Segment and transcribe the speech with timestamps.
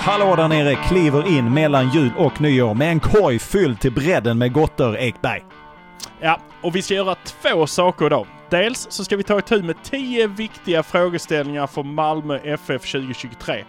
[0.00, 4.38] Hallå där nere kliver in mellan jul och nyår med en korg fylld till bredden
[4.38, 5.44] med gotter Ekberg.
[6.20, 8.26] Ja, och vi ska göra två saker idag.
[8.50, 13.64] Dels så ska vi ta itu med 10 viktiga frågeställningar för Malmö FF 2023.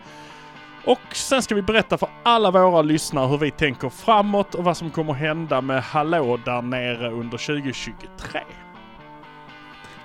[0.85, 4.77] Och sen ska vi berätta för alla våra lyssnare hur vi tänker framåt och vad
[4.77, 8.39] som kommer hända med Hallå där nere under 2023.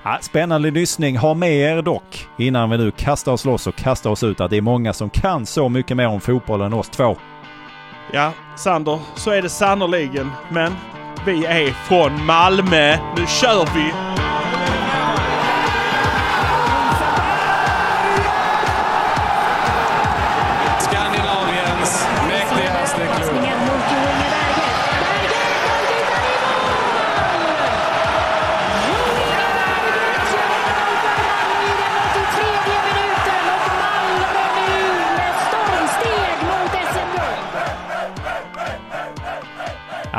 [0.04, 1.16] Ja, spännande lyssning.
[1.16, 4.50] Ha med er dock, innan vi nu kastar oss loss och kastar oss ut, att
[4.50, 7.16] det är många som kan så mycket mer om fotboll än oss två.
[8.12, 10.30] Ja, Sander, så är det sannoliken.
[10.48, 10.72] Men
[11.26, 12.96] vi är från Malmö.
[13.16, 14.23] Nu kör vi!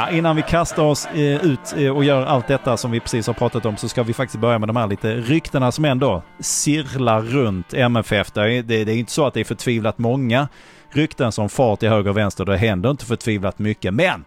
[0.06, 3.28] Ja, innan vi kastar oss eh, ut eh, och gör allt detta som vi precis
[3.28, 6.24] har pratat om så ska vi faktiskt börja med de här lite ryktena som ändå
[6.40, 8.32] cirlar runt MFF.
[8.32, 10.48] Det är, det är inte så att det är förtvivlat många
[10.90, 12.46] rykten som far till höger och vänster.
[12.46, 13.94] Det händer inte förtvivlat mycket.
[13.94, 14.26] Men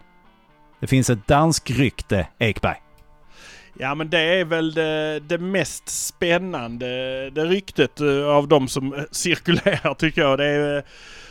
[0.79, 2.88] det finns ett dansk rykte, Ekberg.
[3.81, 6.85] Ja men det är väl det, det mest spännande
[7.29, 10.37] det ryktet eh, av de som eh, cirkulerar tycker jag.
[10.37, 10.83] Det är eh,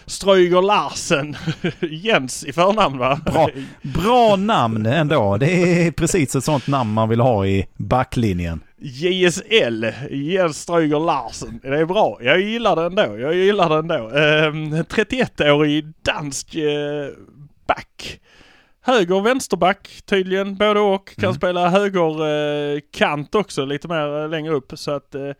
[0.07, 1.37] Ströger Larsen.
[1.81, 3.21] Jens i förnamn va?
[3.27, 3.49] Bra,
[3.83, 5.37] bra namn ändå.
[5.37, 5.47] Det
[5.87, 8.61] är precis ett sånt namn man vill ha i backlinjen.
[8.79, 11.61] JSL, Jens Ströger Larsen.
[11.63, 12.19] Det är bra.
[12.23, 13.19] Jag gillar det ändå.
[13.19, 13.95] Jag gillar det ändå.
[13.95, 17.09] Ehm, 31-årig dansk eh,
[17.67, 18.21] back.
[18.89, 21.15] Höger och vänsterback tydligen, både och.
[21.17, 21.35] Kan Mm.
[21.35, 22.27] spela höger
[22.77, 22.81] eh,
[23.33, 24.73] också, lite mer eh, längre upp.
[24.75, 25.31] Så att, eh,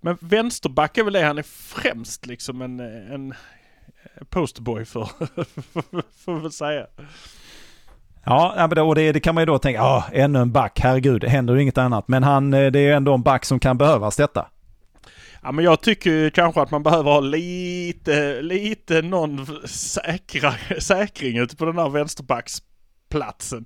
[0.00, 3.34] men vänsterback är väl det han är främst liksom en, en
[4.28, 5.08] posterboy för,
[6.24, 6.86] får väl säga.
[8.24, 10.52] Ja, ja, men det- och det, det kan man ju då tänka, ja, ännu en
[10.52, 12.08] back, herregud, det händer ju inget annat.
[12.08, 14.48] Men han, eh, det är ju ändå en back som kan behövas detta.
[15.42, 21.56] Ja men jag tycker kanske att man behöver ha lite, lite någon säkra, säkring ute
[21.56, 21.88] på den här
[23.12, 23.64] platsen.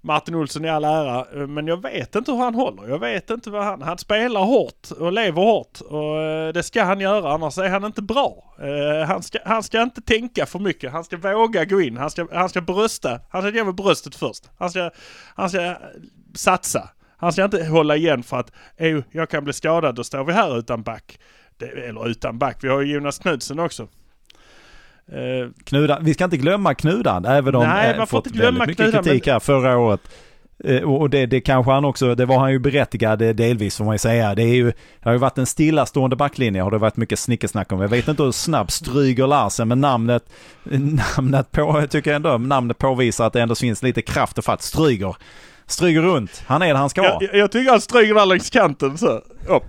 [0.00, 2.88] Martin Olsson i all ära, eh, men jag vet inte hur han håller.
[2.88, 3.82] Jag vet inte vad han...
[3.82, 7.84] Han spelar hårt och lever hårt och eh, det ska han göra annars är han
[7.84, 8.54] inte bra.
[8.58, 10.92] Eh, han ska, han ska inte tänka för mycket.
[10.92, 11.96] Han ska våga gå in.
[11.96, 13.20] Han ska, han ska brösta.
[13.30, 14.50] Han ska ge med bröstet först.
[14.58, 14.90] Han ska,
[15.34, 15.76] han ska
[16.34, 16.88] satsa.
[17.16, 18.52] Han ska inte hålla igen för att
[19.10, 21.18] jag kan bli skadad, då står vi här utan back.
[21.56, 23.88] Det, eller utan back, vi har ju Jonas Knudsen också.
[25.12, 28.58] Eh, Knudan, vi ska inte glömma Knudan, även om Nej, man får fått inte glömma
[28.58, 30.00] väldigt mycket Knudan, kritik här förra året.
[30.64, 33.84] Eh, Och det, det kanske han också, det var han ju berättigad eh, delvis får
[33.84, 34.34] man ju säga.
[34.34, 37.72] Det, är ju, det har ju varit en stillastående backlinje har det varit mycket snickesnack
[37.72, 37.80] om.
[37.80, 40.24] Jag vet inte hur snabb Stryger Larsen, men namnet,
[41.16, 44.62] namnet på, jag tycker ändå namnet påvisar att det ändå finns lite kraft och fatt.
[44.62, 45.16] Stryger.
[45.66, 46.42] Stryger runt.
[46.46, 47.12] Han är det han ska vara.
[47.12, 49.64] jag, jag, jag tycker han stryker där längs kanten så, upp.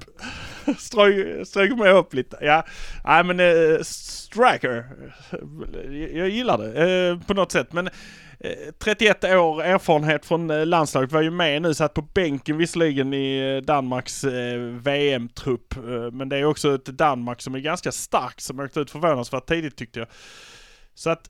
[0.78, 2.38] strök, stryker med upp lite.
[2.42, 2.66] Ja,
[3.04, 4.86] nej men eh, striker.
[5.84, 7.74] Jag, jag gillar det eh, på något sätt.
[7.74, 7.88] Men
[8.40, 13.14] eh, 31 år erfarenhet från eh, landslaget var ju med nu, satt på bänken visserligen
[13.14, 14.24] i eh, Danmarks
[14.82, 15.76] VM-trupp.
[16.12, 19.78] Men det är också ett Danmark som är ganska starkt som åkte ut förvånansvärt tidigt
[19.78, 20.08] tyckte jag.
[20.94, 21.30] Så att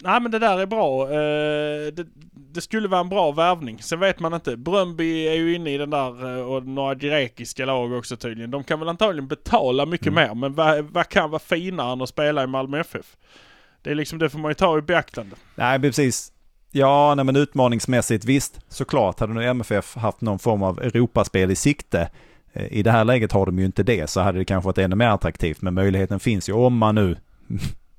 [0.00, 1.02] Nej men det där är bra.
[1.02, 3.82] Eh, det, det skulle vara en bra värvning.
[3.82, 4.56] Sen vet man inte.
[4.56, 8.50] Bröndby är ju inne i den där eh, och några grekiska lag också tydligen.
[8.50, 10.34] De kan väl antagligen betala mycket mer.
[10.34, 13.16] Men vad, vad kan vara finare än att spela i Malmö FF?
[13.82, 15.36] Det är liksom det får man ju ta i beaktande.
[15.54, 16.32] Nej, precis.
[16.70, 21.56] Ja, nej, men utmaningsmässigt visst, såklart hade nu MFF haft någon form av Europaspel i
[21.56, 22.08] sikte.
[22.52, 24.78] Eh, I det här läget har de ju inte det, så hade det kanske varit
[24.78, 25.62] ännu mer attraktivt.
[25.62, 27.16] Men möjligheten finns ju om man nu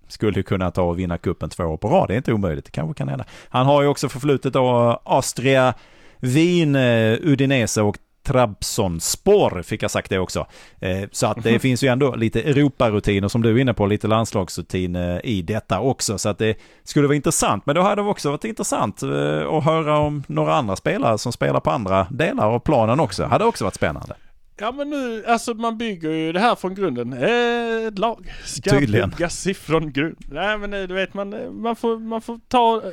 [0.07, 2.07] skulle kunna ta och vinna kuppen två år på rad.
[2.07, 3.25] Det är inte omöjligt, det kanske kan hända.
[3.49, 5.73] Han har ju också förflutet då Austria,
[6.19, 10.45] Wien, eh, Udinese och Trabzonspor fick jag sagt det också.
[10.79, 14.07] Eh, Så att det finns ju ändå lite Europarutiner som du är inne på, lite
[14.07, 16.17] landslagsrutin eh, i detta också.
[16.17, 17.65] Så att det skulle vara intressant.
[17.65, 21.59] Men då hade det också varit intressant att höra om några andra spelare som spelar
[21.59, 23.23] på andra delar av planen också.
[23.25, 24.15] Hade också varit spännande.
[24.57, 27.13] Ja men nu, alltså man bygger ju det här från grunden.
[27.13, 29.09] Ett lag ska Tydligen.
[29.09, 30.17] byggas ifrån grund.
[30.31, 32.91] Nej men eh, du vet man, eh, man, får, man får ta eh,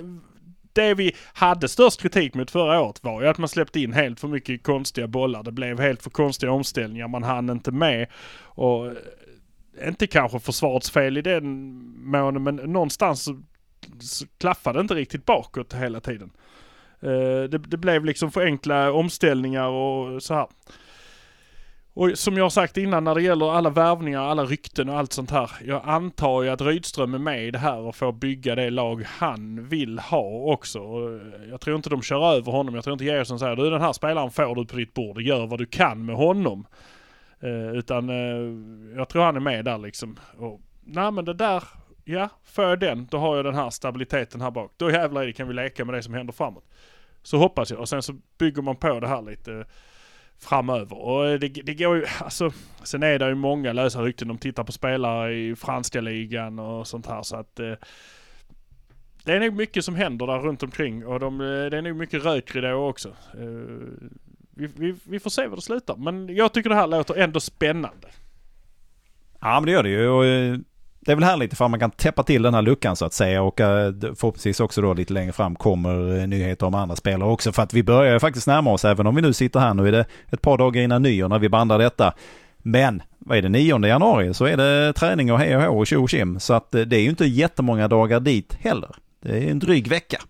[0.73, 4.21] det vi hade störst kritik mot förra året var ju att man släppte in helt
[4.21, 5.43] för mycket konstiga bollar.
[5.43, 7.09] Det blev helt för konstiga omställningar.
[7.09, 8.09] Man hann inte med.
[8.41, 8.93] Och
[9.87, 11.45] inte kanske försvarets fel i den
[12.11, 13.43] månen men någonstans så,
[14.01, 16.31] så klaffade det inte riktigt bakåt hela tiden.
[17.51, 20.47] Det, det blev liksom för enkla omställningar och så här.
[21.95, 25.13] Och som jag har sagt innan när det gäller alla värvningar, alla rykten och allt
[25.13, 25.51] sånt här.
[25.65, 29.03] Jag antar ju att Rydström är med i det här och får bygga det lag
[29.07, 30.81] han vill ha också.
[30.81, 32.75] Och jag tror inte de kör över honom.
[32.75, 35.21] Jag tror inte Georgsson säger du den här spelaren får du på ditt bord.
[35.21, 36.67] Gör vad du kan med honom.
[37.41, 40.17] Eh, utan eh, jag tror han är med där liksom.
[40.39, 41.63] Och, nej men det där,
[42.05, 44.73] ja, får jag den då har jag den här stabiliteten här bak.
[44.77, 46.65] Då jävlar det kan vi leka med det som händer framåt.
[47.23, 47.81] Så hoppas jag.
[47.81, 49.65] Och sen så bygger man på det här lite
[50.43, 50.99] framöver.
[50.99, 52.53] Och eh, det, det går ju, alltså,
[52.83, 54.29] sen är det ju många lösa rykten.
[54.29, 57.75] De tittar på spelare i franska ligan och sånt här så att eh,
[59.25, 61.97] det är nog mycket som händer där runt omkring och de, eh, det är nog
[61.97, 63.09] mycket rökridå också.
[63.09, 64.09] Eh,
[64.55, 65.97] vi, vi, vi, får se var det slutar.
[65.97, 68.09] Men jag tycker det här låter ändå spännande.
[69.41, 70.09] Ja men det gör det ju.
[70.09, 70.59] Och, eh,
[71.05, 73.43] det är väl härligt ifall man kan täppa till den här luckan så att säga
[73.43, 77.53] och eh, förhoppningsvis också då lite längre fram kommer eh, nyheter om andra spelare också
[77.53, 79.93] för att vi börjar faktiskt närma oss även om vi nu sitter här nu är
[79.93, 82.15] det ett par dagar innan nyår när vi bandar detta.
[82.59, 85.87] Men vad är det 9 januari så är det träning och hej och hå och
[85.87, 88.91] tjo och kim så att eh, det är ju inte jättemånga dagar dit heller.
[89.21, 90.23] Det är en dryg vecka.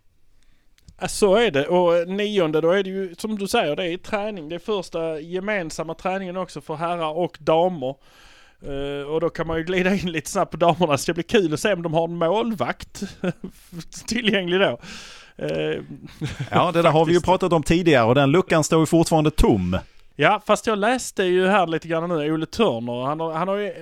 [1.07, 4.49] Så är det och nionde då är det ju som du säger det är träning.
[4.49, 7.95] Det är första gemensamma träningen också för herrar och damer.
[8.69, 10.99] Uh, och då kan man ju glida in lite snabbt på damerna.
[10.99, 13.03] Så det blir kul att se om de har en målvakt
[14.07, 14.79] tillgänglig då.
[15.43, 15.83] Uh,
[16.51, 19.31] ja, det där har vi ju pratat om tidigare och den luckan står ju fortfarande
[19.31, 19.79] tom.
[20.17, 23.57] Ja, fast jag läste ju här lite grann nu, Ole Törner, han har, han har
[23.57, 23.73] ju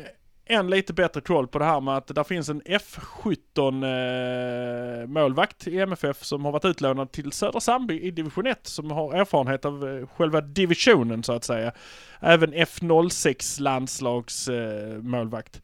[0.51, 5.67] än lite bättre koll på det här med att där finns en F17 eh, målvakt
[5.67, 9.65] i MFF som har varit utlånad till Södra Sandby i division 1 som har erfarenhet
[9.65, 11.73] av eh, själva divisionen så att säga.
[12.21, 15.63] Även F06 landslagsmålvakt.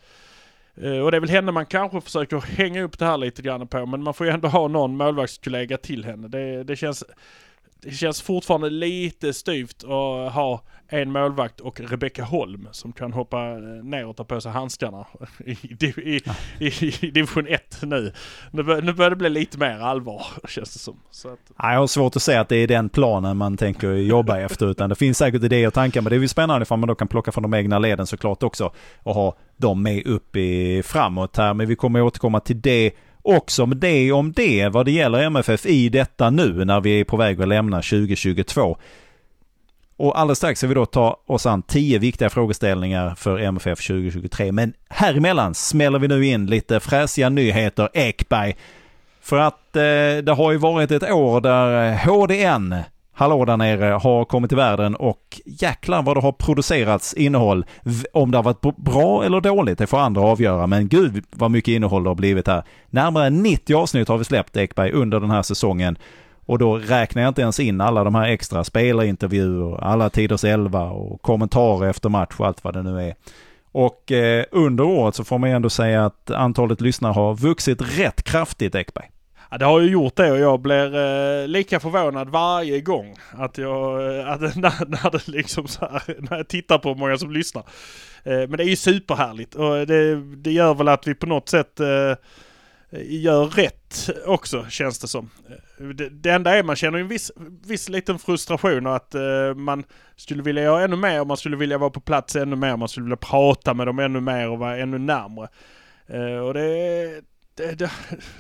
[0.77, 3.43] Eh, eh, och det är väl henne man kanske försöker hänga upp det här lite
[3.43, 6.29] grann på men man får ju ändå ha någon målvaktskollega till henne.
[6.29, 7.05] Det, det känns
[7.83, 13.39] det känns fortfarande lite styvt att ha en målvakt och Rebecka Holm som kan hoppa
[13.83, 15.07] ner och ta på sig handskarna
[15.45, 16.21] i, i,
[16.59, 18.13] i, i division 1 nu.
[18.51, 21.01] Nu, bör, nu börjar det bli lite mer allvar känns det som.
[21.11, 21.39] Så att...
[21.57, 24.89] Jag har svårt att säga att det är den planen man tänker jobba efter utan
[24.89, 27.09] det finns säkert idéer och tankar men det är ju spännande ifall man då kan
[27.09, 31.55] plocka från de egna leden såklart också och ha dem med upp i framåt här
[31.55, 32.93] men vi kommer återkomma till det
[33.27, 37.05] också med det om det vad det gäller MFF i detta nu när vi är
[37.05, 38.77] på väg att lämna 2022.
[39.97, 44.53] Och alldeles strax ska vi då ta oss an tio viktiga frågeställningar för MFF 2023.
[44.53, 48.57] Men här emellan smäller vi nu in lite fräsiga nyheter Ekberg.
[49.21, 49.83] För att eh,
[50.23, 52.75] det har ju varit ett år där HDN
[53.17, 57.65] hallå där nere har kommit till världen och jäklar vad det har producerats innehåll.
[58.13, 61.73] Om det har varit bra eller dåligt, det får andra avgöra, men gud vad mycket
[61.73, 62.63] innehåll det har blivit här.
[62.91, 65.99] Närmare 90 avsnitt har vi släppt Ekberg under den här säsongen.
[66.47, 70.83] Och då räknar jag inte ens in alla de här extra spelarintervjuer, alla tiders elva
[70.83, 73.15] och kommentarer efter match och allt vad det nu är.
[73.73, 78.23] Och eh, under året så får man ändå säga att antalet lyssnare har vuxit rätt
[78.23, 79.11] kraftigt Ekberg.
[79.51, 83.59] Ja, det har ju gjort det och jag blir eh, lika förvånad varje gång att
[83.59, 87.19] jag, eh, att när, när det liksom så här, när jag tittar på hur många
[87.19, 87.63] som lyssnar.
[88.25, 91.49] Eh, men det är ju superhärligt och det, det gör väl att vi på något
[91.49, 92.15] sätt eh,
[92.91, 95.31] gör rätt också känns det som.
[95.79, 97.33] Eh, det, det enda är man känner en viss,
[97.67, 99.85] viss liten frustration och att eh, man
[100.17, 102.77] skulle vilja göra ännu mer och man skulle vilja vara på plats ännu mer.
[102.77, 105.49] Man skulle vilja prata med dem ännu mer och vara ännu närmre.
[106.07, 107.23] Eh, och det
[107.57, 107.91] det, det,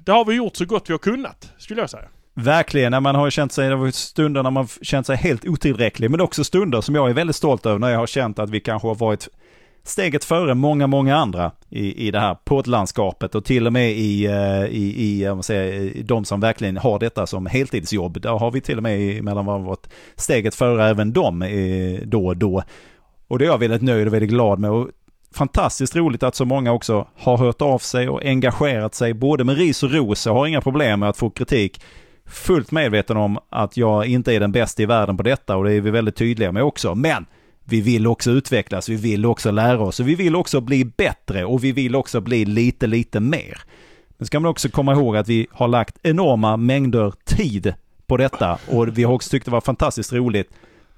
[0.05, 2.09] det, har vi gjort så gott vi har kunnat, skulle jag säga.
[2.35, 6.11] Verkligen, när man har känt sig, det var stunder när man känt sig helt otillräcklig,
[6.11, 8.61] men också stunder som jag är väldigt stolt över när jag har känt att vi
[8.61, 9.29] kanske har varit
[9.83, 14.27] steget före många, många andra i, i det här poddlandskapet och till och med i,
[14.27, 15.45] eh, i, i, jag
[16.05, 18.21] de som verkligen har detta som heltidsjobb.
[18.21, 22.37] Där har vi till och med mellan varit steget före även dem eh, då och
[22.37, 22.63] då.
[23.29, 24.71] Och det är jag väldigt nöjd och väldigt glad med.
[24.71, 24.89] Och
[25.37, 29.57] fantastiskt roligt att så många också har hört av sig och engagerat sig både med
[29.57, 30.27] ris och ros.
[30.27, 31.81] Jag har inga problem med att få kritik.
[32.27, 35.73] Fullt medveten om att jag inte är den bästa i världen på detta och det
[35.73, 36.95] är vi väldigt tydliga med också.
[36.95, 37.27] Men
[37.65, 41.45] vi vill också utvecklas, vi vill också lära oss och vi vill också bli bättre
[41.45, 43.59] och vi vill också bli lite, lite mer.
[44.19, 47.75] Men ska man också komma ihåg att vi har lagt enorma mängder tid
[48.07, 50.51] på detta och vi har också tyckt det var fantastiskt roligt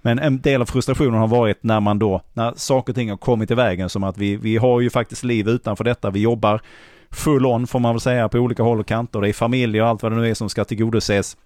[0.08, 3.16] men en del av frustrationen har varit när man då, när saker och ting har
[3.16, 6.10] kommit i vägen som att vi, vi har ju faktiskt liv utanför detta.
[6.10, 6.60] Vi jobbar
[7.10, 9.20] full on får man väl säga på olika håll och kanter.
[9.20, 11.36] Det är familj och allt vad det nu är som ska tillgodoses.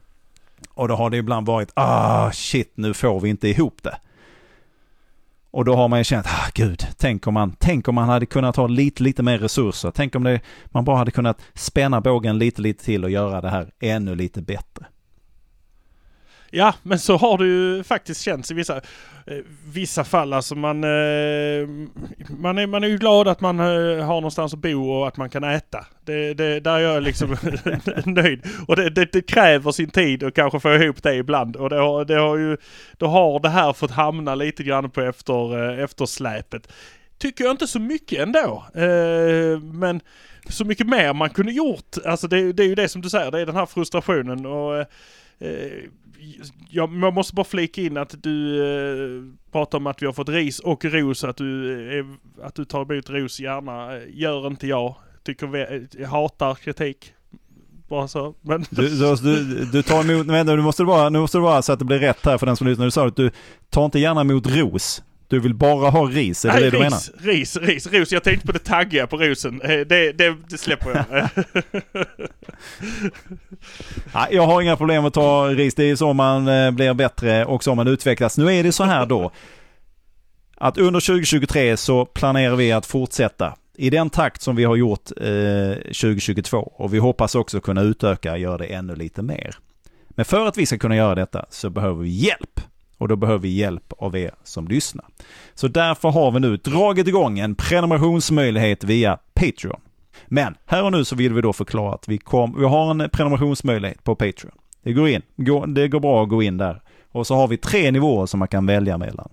[0.75, 3.97] Och då har det ibland varit, ah shit nu får vi inte ihop det.
[5.51, 8.27] Och då har man ju känt, ah gud, tänk om man, tänk om man hade
[8.27, 9.91] kunnat ha lite, lite mer resurser.
[9.91, 13.51] Tänk om det, man bara hade kunnat spänna bågen lite, lite till och göra det
[13.51, 14.87] här ännu lite bättre.
[16.55, 18.77] Ja, men så har det ju faktiskt känts i vissa,
[19.27, 19.39] eh,
[19.73, 20.33] vissa fall.
[20.33, 21.69] Alltså man, eh,
[22.39, 25.17] man, är, man är ju glad att man eh, har någonstans att bo och att
[25.17, 25.87] man kan äta.
[26.05, 27.37] Det, det, där är jag liksom
[28.05, 28.43] nöjd.
[28.69, 31.57] Och det, det, det kräver sin tid att kanske få ihop det ibland.
[31.57, 32.57] Och det har, det har ju,
[32.97, 36.73] då har det här fått hamna lite grann på efter, eh, eftersläpet.
[37.19, 38.65] Tycker jag inte så mycket ändå.
[38.75, 40.01] Eh, men
[40.49, 41.97] så mycket mer man kunde gjort.
[42.05, 44.77] Alltså det, det är ju det som du säger, det är den här frustrationen och
[44.79, 44.87] eh,
[46.71, 50.59] jag, måste bara flika in att du eh, pratar om att vi har fått ris
[50.59, 52.07] och ros, att du, eh,
[52.43, 53.97] att du tar emot ros gärna.
[53.97, 54.95] Eh, gör inte jag.
[55.25, 57.13] Tycker vi, jag hatar kritik.
[57.89, 58.35] Bara så.
[58.41, 58.65] Men...
[58.71, 61.73] Du, du, du tar emot, men nu måste du bara, nu måste du bara så
[61.73, 62.85] att det blir rätt här för den som lyssnar.
[62.85, 63.31] Du sa att du
[63.71, 65.03] tar inte gärna emot ros.
[65.33, 67.33] Du vill bara ha ris, är det Nej, det du ris, menar?
[67.33, 68.13] Ris, ris, ros.
[68.13, 69.61] Jag tänkte på det taggiga på rosen.
[69.61, 71.05] Eh, Det, det, det släpper jag.
[74.15, 75.75] Nej, jag har inga problem att ta ris.
[75.75, 78.39] Det är så man eh, blir bättre och så man utvecklas.
[78.39, 79.31] Nu är det så här då.
[80.57, 85.11] Att under 2023 så planerar vi att fortsätta i den takt som vi har gjort
[85.21, 86.59] eh, 2022.
[86.59, 89.55] Och vi hoppas också kunna utöka och göra det ännu lite mer.
[90.09, 92.61] Men för att vi ska kunna göra detta så behöver vi hjälp.
[93.03, 95.05] Och då behöver vi hjälp av er som lyssnar.
[95.55, 99.81] Så därför har vi nu dragit igång en prenumerationsmöjlighet via Patreon.
[100.27, 103.11] Men här och nu så vill vi då förklara att vi, kom, vi har en
[103.11, 104.53] prenumerationsmöjlighet på Patreon.
[104.83, 105.23] Det går in,
[105.75, 106.83] det går bra att gå in där.
[107.13, 109.29] Och så har vi tre nivåer som man kan välja mellan.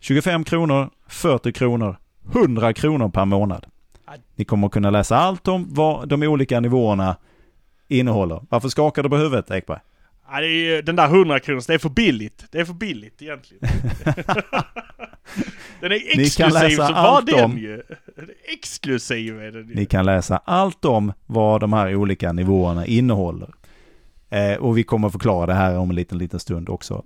[0.00, 1.96] 25 kronor, 40 kronor,
[2.32, 3.66] 100 kronor per månad.
[4.36, 7.16] Ni kommer kunna läsa allt om vad de olika nivåerna
[7.88, 8.42] innehåller.
[8.48, 9.80] Varför skakar du på huvudet Ekberg?
[10.30, 12.44] Ja, det är, ju- den där 100 kronors, det är för billigt.
[12.50, 13.62] Det är för billigt egentligen.
[15.80, 17.82] den är Ni kan exklusiv läsa så var den om- ju.
[18.52, 19.74] Exklusiv är den ju.
[19.74, 23.50] Ni kan läsa allt om vad de här olika nivåerna innehåller.
[24.30, 27.04] Eh, och vi kommer förklara det här om en liten, liten stund också.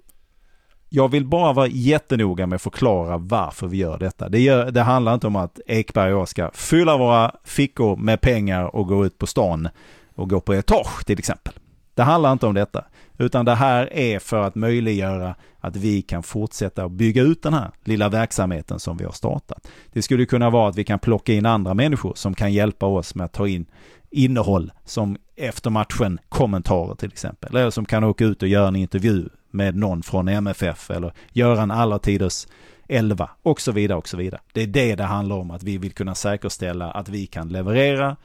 [0.88, 4.28] Jag vill bara vara jättenoga med att förklara varför vi gör detta.
[4.28, 8.20] Det, gör, det handlar inte om att Ekberg och jag ska fylla våra fickor med
[8.20, 9.68] pengar och gå ut på stan
[10.14, 11.52] och gå på etage till exempel.
[11.98, 12.84] Det handlar inte om detta,
[13.18, 17.54] utan det här är för att möjliggöra att vi kan fortsätta att bygga ut den
[17.54, 19.68] här lilla verksamheten som vi har startat.
[19.92, 23.14] Det skulle kunna vara att vi kan plocka in andra människor som kan hjälpa oss
[23.14, 23.66] med att ta in
[24.10, 27.56] innehåll som efter matchen kommentarer till exempel.
[27.56, 31.62] Eller som kan åka ut och göra en intervju med någon från MFF eller göra
[31.62, 32.46] en alla tiders
[32.88, 34.40] 11 och så vidare och så vidare.
[34.52, 38.16] Det är det det handlar om, att vi vill kunna säkerställa att vi kan leverera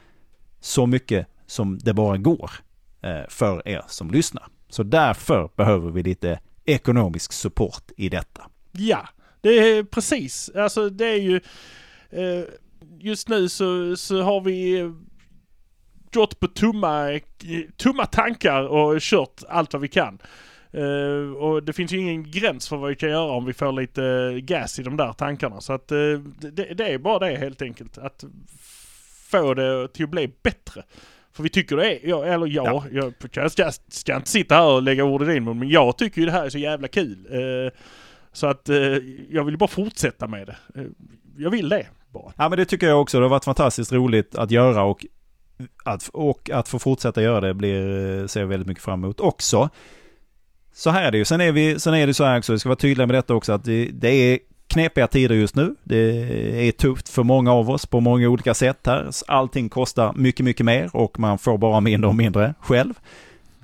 [0.60, 2.50] så mycket som det bara går
[3.04, 4.46] Eh, för er som lyssnar.
[4.68, 8.46] Så därför behöver vi lite ekonomisk support i detta.
[8.72, 9.08] Ja,
[9.40, 10.50] det är precis.
[10.54, 11.40] Alltså det är ju...
[12.10, 12.44] Eh,
[12.98, 14.90] just nu så, så har vi eh,
[16.12, 17.20] gått på tomma,
[17.76, 20.18] tumma tankar och kört allt vad vi kan.
[20.76, 23.72] Uh, och det finns ju ingen gräns för vad vi kan göra om vi får
[23.72, 25.60] lite gas i de där tankarna.
[25.60, 27.98] Så att uh, det, det är bara det helt enkelt.
[27.98, 28.24] Att
[29.30, 30.82] få det till att bli bättre.
[31.34, 34.72] För vi tycker det är, ja, eller ja, jag, jag ska, ska inte sitta här
[34.72, 36.88] och lägga ord i din mun, men jag tycker ju det här är så jävla
[36.88, 37.26] kul.
[37.30, 37.72] Eh,
[38.32, 38.76] så att eh,
[39.30, 40.80] jag vill bara fortsätta med det.
[40.80, 40.86] Eh,
[41.36, 42.32] jag vill det bara.
[42.36, 43.18] Ja men det tycker jag också.
[43.18, 45.06] Det har varit fantastiskt roligt att göra och
[45.84, 49.68] att, och att få fortsätta göra det blir, ser jag väldigt mycket fram emot också.
[50.72, 51.24] Så här är det ju.
[51.24, 53.34] Sen är, vi, sen är det så här också, jag ska vara tydlig med detta
[53.34, 54.38] också, att det, det är
[54.74, 55.74] knepiga tider just nu.
[55.84, 59.10] Det är tufft för många av oss på många olika sätt här.
[59.26, 62.94] Allting kostar mycket, mycket mer och man får bara mindre och mindre själv.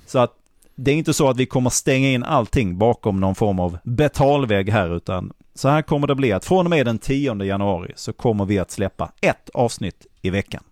[0.07, 0.33] Så att
[0.75, 4.71] det är inte så att vi kommer stänga in allting bakom någon form av betalvägg
[4.71, 8.13] här, utan så här kommer det bli att från och med den 10 januari så
[8.13, 10.63] kommer vi att släppa ett avsnitt i veckan.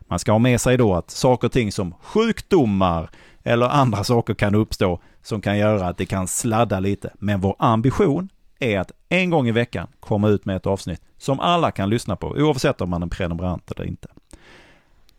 [0.00, 3.10] Man ska ha med sig då att saker och ting som sjukdomar
[3.42, 7.12] eller andra saker kan uppstå som kan göra att det kan sladda lite.
[7.18, 11.40] Men vår ambition är att en gång i veckan komma ut med ett avsnitt som
[11.40, 14.08] alla kan lyssna på, oavsett om man är prenumerant eller inte.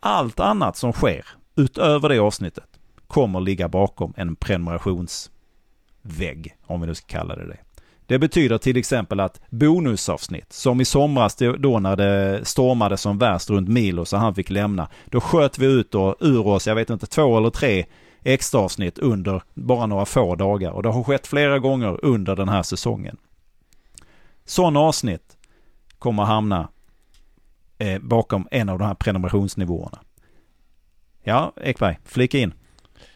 [0.00, 1.26] Allt annat som sker
[1.56, 2.64] utöver det avsnittet
[3.06, 7.58] kommer ligga bakom en prenumerationsvägg, om vi nu ska kalla det det.
[8.06, 13.50] Det betyder till exempel att bonusavsnitt, som i somras då när det stormade som värst
[13.50, 16.90] runt Milos och han fick lämna, då sköt vi ut då ur oss, jag vet
[16.90, 17.86] inte, två eller tre
[18.22, 22.48] extra avsnitt under bara några få dagar och det har skett flera gånger under den
[22.48, 23.16] här säsongen.
[24.48, 25.36] Sådana avsnitt
[25.98, 26.68] kommer hamna
[27.78, 29.98] eh, bakom en av de här prenumerationsnivåerna.
[31.22, 32.54] Ja, Ekberg, flika in.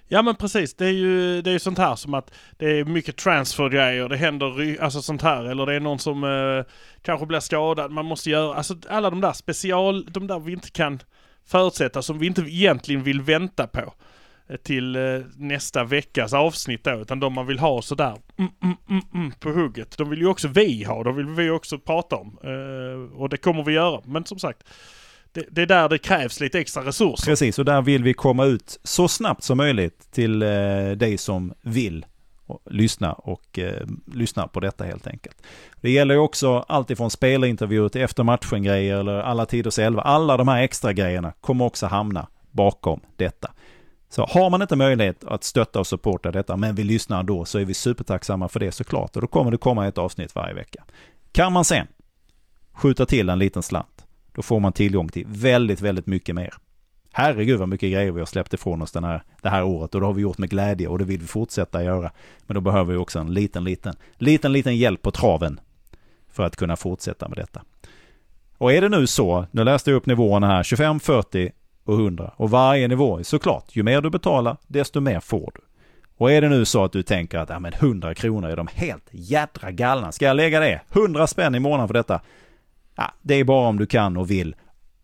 [0.09, 2.85] Ja men precis, det är ju det är ju sånt här som att det är
[2.85, 6.73] mycket transfergrejer, det händer alltså sånt här, eller det är någon som eh,
[7.03, 10.71] kanske blir skadad, man måste göra, alltså alla de där special, de där vi inte
[10.71, 11.01] kan
[11.47, 13.95] förutsätta, som vi inte egentligen vill vänta på
[14.63, 19.03] till eh, nästa veckas avsnitt då, utan de man vill ha sådär mm, mm, mm,
[19.15, 19.99] mm, på hugget.
[19.99, 22.39] De vill ju också vi ha, de vill vi också prata om.
[22.45, 24.01] Eh, och det kommer vi göra.
[24.05, 24.63] Men som sagt,
[25.33, 27.27] det, det är där det krävs lite extra resurser.
[27.27, 30.49] Precis, och där vill vi komma ut så snabbt som möjligt till eh,
[30.97, 32.07] dig som vill
[32.47, 35.43] och lyssna och eh, lyssna på detta helt enkelt.
[35.81, 40.03] Det gäller ju också alltifrån spelintervjuer till efter matchen grejer eller alla tiders elva.
[40.03, 43.51] Alla de här extra grejerna kommer också hamna bakom detta.
[44.12, 47.59] Så har man inte möjlighet att stötta och supporta detta men vill lyssna då så
[47.59, 50.85] är vi supertacksamma för det såklart och då kommer det komma ett avsnitt varje vecka.
[51.33, 51.87] Kan man sen
[52.73, 56.54] skjuta till en liten slant, då får man tillgång till väldigt, väldigt mycket mer.
[57.12, 60.00] Herregud vad mycket grejer vi har släppt ifrån oss den här, det här året och
[60.00, 62.12] det har vi gjort med glädje och det vill vi fortsätta göra.
[62.47, 65.61] Men då behöver vi också en liten, liten, liten, liten hjälp på traven
[66.28, 67.62] för att kunna fortsätta med detta.
[68.59, 71.52] Och är det nu så, nu läste jag upp nivåerna här, 25, 40
[71.85, 75.61] och 100 och varje nivå, såklart, ju mer du betalar, desto mer får du.
[76.17, 78.69] Och är det nu så att du tänker att ja, men 100 kronor är de
[78.75, 80.81] helt jädra galna, ska jag lägga det?
[80.93, 82.21] 100 spänn i månaden för detta?
[82.97, 84.57] Ja, det är bara om du kan och vill.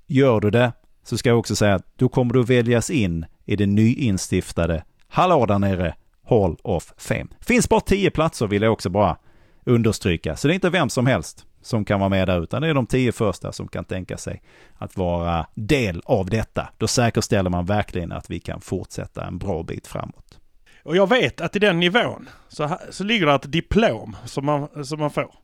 [0.07, 3.57] Gör du det, så ska jag också säga att då kommer du väljas in i
[3.57, 5.95] det nyinstiftade, hallå där nere,
[6.29, 7.27] Hall of Fame.
[7.41, 9.17] Finns bara 10 platser vill jag också bara
[9.65, 12.69] understryka, så det är inte vem som helst som kan vara med där, utan det
[12.69, 14.43] är de tio första som kan tänka sig
[14.79, 16.69] att vara del av detta.
[16.79, 20.39] Då säkerställer man verkligen att vi kan fortsätta en bra bit framåt.
[20.83, 24.85] Och jag vet att i den nivån så, så ligger det ett diplom som man,
[24.85, 25.35] som man får.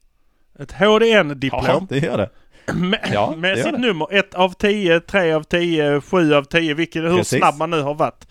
[0.58, 1.64] Ett HDN-diplom.
[1.66, 2.30] Ja, det gör det.
[2.74, 3.78] Med, ja, med sitt det.
[3.78, 7.38] nummer 1 av 10, 3 av 10, 7 av 10, vilket, hur Precis.
[7.38, 8.28] snabb man nu har varit.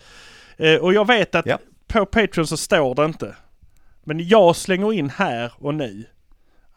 [0.56, 1.58] Eh, och jag vet att ja.
[1.86, 3.36] på Patreon så står det inte.
[4.04, 6.04] Men jag slänger in här och nu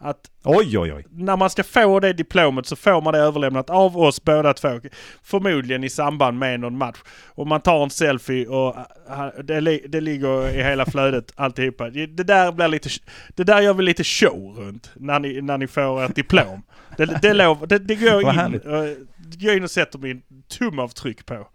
[0.00, 1.04] att oj, oj, oj.
[1.10, 4.80] när man ska få det diplomet så får man det överlämnat av oss båda två.
[5.22, 6.98] Förmodligen i samband med någon match.
[7.26, 8.76] Och man tar en selfie och
[9.44, 11.90] det, det ligger i hela flödet alltihopa.
[11.90, 12.88] Det där blir lite,
[13.28, 16.62] det där gör vi lite show runt när ni, när ni får ett diplom.
[16.96, 18.60] Det, det, lov, det, det går in,
[19.18, 21.48] det går in och sätter min tumavtryck på.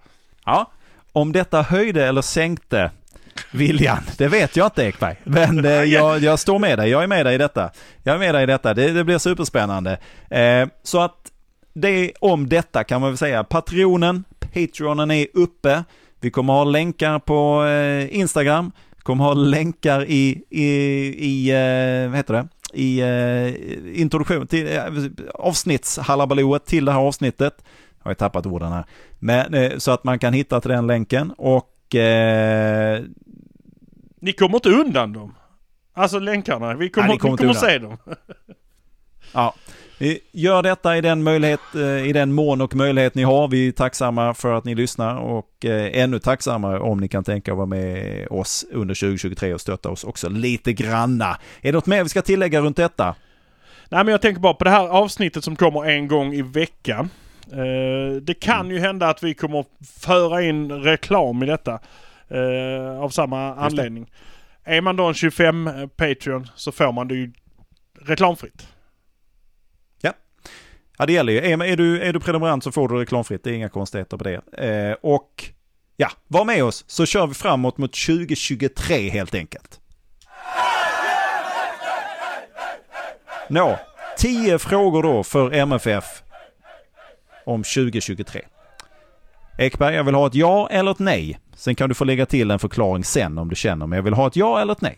[0.45, 0.71] Ja,
[1.12, 2.91] om detta höjde eller sänkte
[3.54, 5.16] viljan, det vet jag inte Ekberg.
[5.24, 7.72] Men eh, jag, jag, står med dig, jag är med dig i detta.
[8.04, 9.98] Jag är med dig i detta, det, det blir superspännande.
[10.30, 11.32] Eh, så att
[11.74, 13.44] det om detta kan man väl säga.
[13.44, 15.84] Patronen, Patreonen är uppe.
[16.20, 18.72] Vi kommer ha länkar på eh, Instagram,
[19.04, 20.66] kommer ha länkar i, i,
[21.20, 22.48] i eh, vad heter det?
[22.74, 24.84] i eh, introduktion till eh,
[25.34, 27.63] avsnittshalabaloet till det här avsnittet.
[28.04, 28.86] Jag har tappat orden här.
[29.20, 33.02] Men, eh, så att man kan hitta till den länken och eh,
[34.23, 35.36] ni kommer inte undan dem.
[35.93, 36.73] Alltså länkarna.
[36.73, 37.97] Vi kommer, Nej, kommer, vi kommer se dem.
[39.33, 39.53] ja.
[40.31, 43.47] Gör detta i den, möjlighet, eh, i den mån och möjlighet ni har.
[43.47, 47.51] Vi är tacksamma för att ni lyssnar och eh, ännu tacksammare om ni kan tänka
[47.51, 51.38] att vara med oss under 2023 och stötta oss också lite granna.
[51.62, 53.15] Är det något mer vi ska tillägga runt detta?
[53.89, 57.09] Nej men jag tänker bara på det här avsnittet som kommer en gång i veckan.
[57.51, 58.71] Eh, det kan mm.
[58.71, 59.65] ju hända att vi kommer
[59.99, 61.79] föra in reklam i detta.
[62.34, 64.12] Eh, av samma anledning.
[64.63, 67.32] Är man då en 25 eh, Patreon så får man det ju
[68.02, 68.67] reklamfritt.
[70.02, 70.13] Ja,
[70.98, 71.39] ja det gäller ju.
[71.39, 73.43] Är, är, du, är du prenumerant så får du reklamfritt.
[73.43, 74.67] Det är inga konstigheter på det.
[74.67, 75.50] Eh, och
[75.98, 79.80] ja, var med oss så kör vi framåt mot 2023 helt enkelt.
[83.50, 83.80] Nå,
[84.17, 86.24] 10 frågor då för MFF
[87.46, 88.41] om 2023.
[89.58, 91.39] Ekberg, jag vill ha ett ja eller ett nej.
[91.56, 94.13] Sen kan du få lägga till en förklaring sen om du känner, men jag vill
[94.13, 94.98] ha ett ja eller ett nej.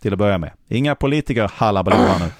[0.00, 0.50] Till att börja med.
[0.68, 2.30] Inga politiker halabaloo nu.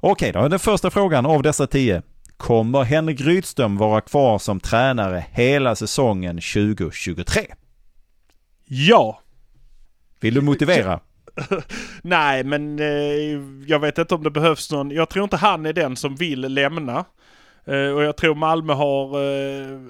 [0.00, 2.02] Okej då, den första frågan av dessa tio.
[2.36, 7.42] Kommer Henrik Rydström vara kvar som tränare hela säsongen 2023?
[8.64, 9.20] Ja.
[10.20, 11.00] Vill du motivera?
[12.02, 14.90] Nej, men eh, jag vet inte om det behövs någon.
[14.90, 17.04] Jag tror inte han är den som vill lämna.
[17.64, 19.80] Eh, och jag tror Malmö har eh,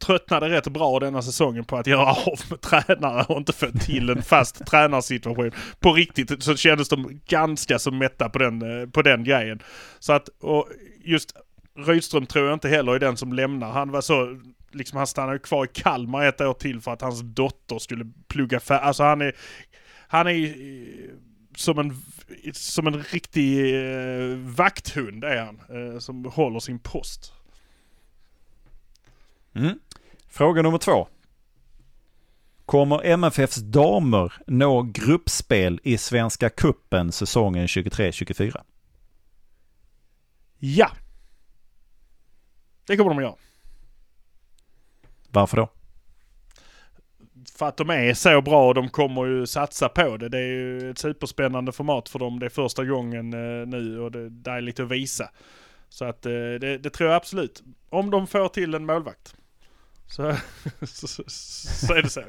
[0.00, 4.10] tröttnade rätt bra denna säsongen på att göra av med tränare och inte få till
[4.10, 5.50] en fast tränarsituation.
[5.80, 9.62] På riktigt så kändes de ganska så mätta på den, eh, på den grejen.
[9.98, 10.68] Så att, och
[11.04, 11.34] just
[11.86, 13.72] Rydström tror jag inte heller är den som lämnar.
[13.72, 17.20] Han var så, liksom han stannade kvar i Kalmar ett år till för att hans
[17.20, 18.84] dotter skulle plugga färdigt.
[18.84, 19.36] Alltså han är,
[20.08, 21.10] han är eh,
[21.56, 22.02] som en,
[22.52, 25.60] som en riktig eh, vakthund är han.
[25.68, 27.32] Eh, som håller sin post.
[29.54, 29.78] Mm.
[30.30, 31.08] Fråga nummer två.
[32.66, 38.60] Kommer MFFs damer nå gruppspel i Svenska Kuppen säsongen 23-24?
[40.58, 40.90] Ja.
[42.86, 43.34] Det kommer de göra.
[45.28, 45.68] Varför då?
[47.60, 50.28] för att de är så bra och de kommer ju satsa på det.
[50.28, 52.38] Det är ju ett superspännande format för dem.
[52.38, 55.30] Det är första gången eh, nu och det, det är lite att visa.
[55.88, 57.62] Så att eh, det, det tror jag absolut.
[57.88, 59.36] Om de får till en målvakt.
[60.10, 60.36] Så,
[60.86, 61.22] så, så,
[61.86, 62.22] så är det så.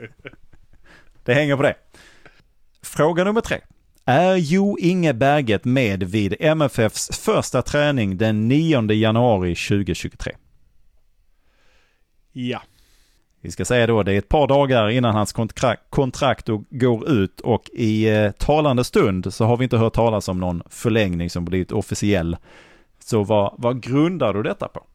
[1.24, 1.76] Det hänger på det.
[2.82, 3.60] Fråga nummer tre.
[4.06, 10.36] Är Jo Inge Berget med vid MFFs första träning den 9 januari 2023?
[12.32, 12.62] Ja.
[13.42, 17.40] Vi ska säga då, det är ett par dagar innan hans kontrakt, kontrakt går ut
[17.40, 21.46] och i eh, talande stund så har vi inte hört talas om någon förlängning som
[21.46, 22.38] blivit officiell.
[23.00, 24.86] Så vad, vad grundar du detta på?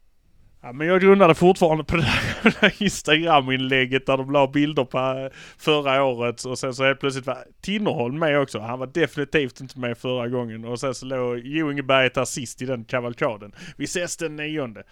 [0.66, 1.96] Ja, men jag grundade fortfarande på
[2.42, 7.00] det där Instagram-inlägget där de la bilder på eh, förra året och sen så helt
[7.00, 8.58] plötsligt var Tinnerholm med också.
[8.58, 12.66] Han var definitivt inte med förra gången och sen så låg Jo där sist i
[12.66, 13.52] den kavalkaden.
[13.76, 14.82] Vi ses den nionde.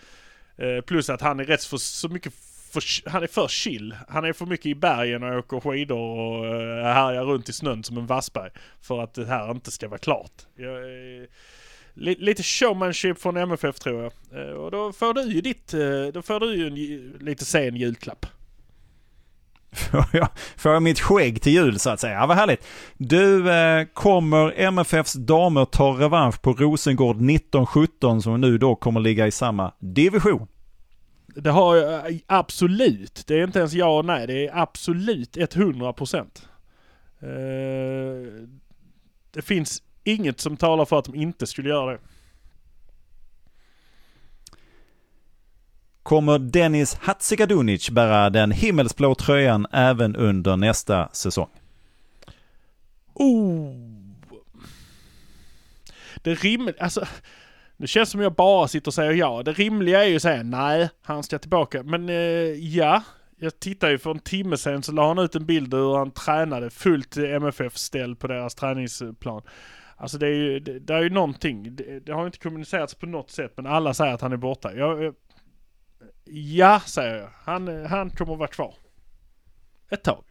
[0.57, 2.33] Eh, plus att han är rätt för så mycket
[2.73, 3.97] för, han är för chill.
[4.09, 7.85] Han är för mycket i bergen och åker skidor och eh, härjar runt i snön
[7.85, 8.51] som en vassberg.
[8.81, 10.33] För att det här inte ska vara klart.
[10.57, 11.29] Jag, eh,
[11.95, 14.13] lite showmanship från MFF tror jag.
[14.41, 16.75] Uh, och då får du ju ditt, uh, då får du ju en
[17.19, 18.27] lite sen julklapp.
[19.91, 22.15] Får jag, får jag mitt skägg till jul så att säga?
[22.15, 22.67] Ja, vad härligt.
[22.97, 29.27] Du, eh, kommer MFFs damer ta revansch på Rosengård 1917 som nu då kommer ligga
[29.27, 30.47] i samma division?
[31.27, 33.25] Det har jag absolut.
[33.27, 34.27] Det är inte ens ja och nej.
[34.27, 36.49] Det är absolut 100 procent.
[39.33, 41.99] det finns inget som talar för att de inte skulle göra det.
[46.03, 51.49] Kommer Dennis Hatzigadunic bära den himmelsblå tröjan även under nästa säsong?
[53.15, 53.75] Oh!
[56.23, 57.07] Det rimligt, alltså
[57.77, 59.43] det känns som jag bara sitter och säger ja.
[59.43, 61.83] Det rimliga är ju att säga nej, han ska tillbaka.
[61.83, 62.15] Men eh,
[62.77, 63.03] ja,
[63.39, 66.11] jag tittade ju för en timme sedan så la han ut en bild hur han
[66.11, 69.43] tränade fullt MFF-ställ på deras träningsplan.
[70.05, 71.77] Alltså det är ju, det, det är ju någonting.
[71.77, 74.75] Det, det, har inte kommunicerats på något sätt men alla säger att han är borta.
[74.75, 75.15] Jag,
[76.25, 77.31] ja, säger jag.
[77.45, 78.75] Han, han kommer vara kvar.
[79.91, 80.25] Ett tag.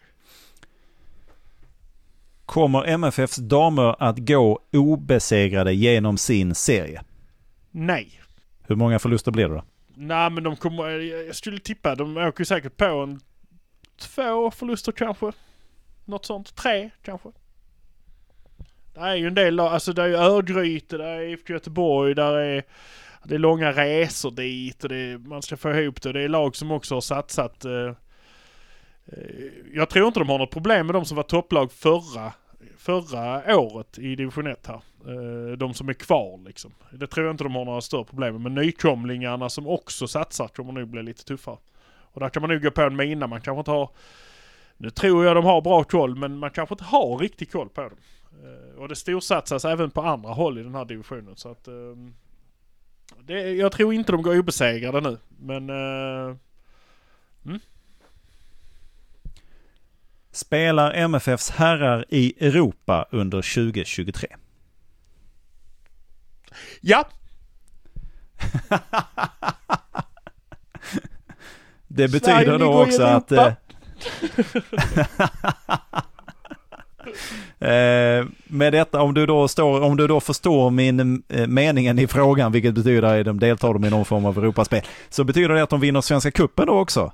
[2.45, 7.01] Kommer MFFs damer att gå obesegrade genom sin serie?
[7.71, 8.21] Nej.
[8.67, 9.63] Hur många förluster blir det då?
[9.95, 10.89] Nej men de kommer,
[11.25, 13.19] jag skulle tippa, de åker säkert på en
[13.97, 15.31] två förluster kanske.
[16.05, 16.55] Något sånt.
[16.55, 17.29] Tre kanske.
[18.93, 22.33] Det är ju en del, alltså det är ju Örgryte, det är IFK Göteborg, där
[22.33, 22.63] är
[23.23, 26.13] det är långa resor dit och det är, man ska få ihop det.
[26.13, 27.65] Det är lag som också har satsat.
[27.65, 27.93] Eh,
[29.05, 32.33] eh, jag tror inte de har något problem med de som var topplag förra,
[32.77, 34.81] förra året i division 1 här.
[35.07, 36.73] Eh, de som är kvar liksom.
[36.91, 38.41] Det tror jag inte de har några större problem med.
[38.41, 41.57] Men nykomlingarna som också satsar kommer nog bli lite tuffare.
[41.85, 43.27] Och där kan man nog gå på en mina.
[43.27, 43.89] Man kanske inte har...
[44.77, 47.81] Nu tror jag de har bra koll men man kanske inte har riktig koll på
[47.81, 47.97] dem.
[48.43, 51.67] Eh, och det storsatsas även på andra håll i den här divisionen så att...
[51.67, 52.13] Ehm,
[53.19, 55.69] det, jag tror inte de går obesegrade nu men...
[55.69, 56.35] Uh,
[57.45, 57.59] mm.
[60.31, 64.27] Spelar MFFs herrar i Europa under 2023?
[66.81, 67.07] Ja.
[71.87, 73.31] det betyder då också att...
[77.59, 81.99] Eh, eh, med detta, om du, då står, om du då förstår min eh, meningen
[81.99, 85.63] i frågan, vilket betyder att de deltar i någon form av Europaspel, så betyder det
[85.63, 87.11] att de vinner Svenska Cupen då också?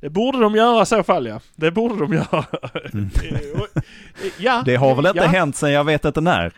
[0.00, 1.40] Det borde de göra i så fall ja.
[1.56, 2.44] Det borde de göra.
[2.92, 3.10] Mm.
[4.38, 5.26] ja, det har väl inte ja.
[5.26, 6.52] hänt sedan jag vet inte när?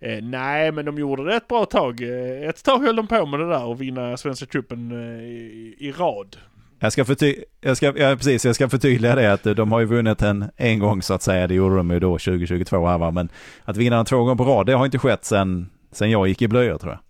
[0.00, 2.02] Eh, nej, men de gjorde det ett bra tag.
[2.02, 5.76] Eh, ett tag höll de på med det där och vinna Svenska cupen eh, i,
[5.78, 6.36] i, rad.
[6.80, 9.86] Jag ska, förty- jag, ska, ja, precis, jag ska förtydliga det att de har ju
[9.86, 11.46] vunnit en en gång så att säga.
[11.46, 13.10] Det gjorde de ju då 2022 här va.
[13.10, 13.28] Men
[13.64, 16.42] att vinna den två gånger på rad, det har inte skett sedan, sedan jag gick
[16.42, 17.00] i blöjor tror jag.